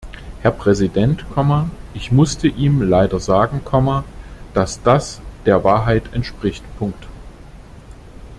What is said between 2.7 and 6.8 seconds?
leider sagen, dass das der Wahrheit entspricht.